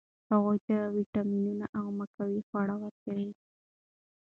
[0.31, 3.29] هغوی ته ویټامینونه او مقوي خواړه ورکړئ.